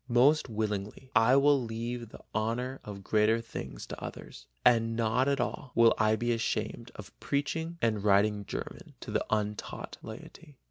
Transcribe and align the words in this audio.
Most 0.09 0.49
willingly 0.49 1.11
I 1.15 1.35
will 1.35 1.61
leave 1.61 2.09
the 2.09 2.21
honor 2.33 2.79
of 2.83 3.03
greater 3.03 3.39
things 3.39 3.85
to 3.85 4.03
others, 4.03 4.47
and 4.65 4.95
not 4.95 5.27
at 5.27 5.39
all 5.39 5.73
will 5.75 5.93
I 5.99 6.15
be 6.15 6.31
ashamed 6.31 6.89
of 6.95 7.13
preaching 7.19 7.77
and 7.83 8.03
writing 8.03 8.45
German 8.45 8.95
to 9.01 9.11
the 9.11 9.23
untaught 9.29 9.97
laity." 10.01 10.57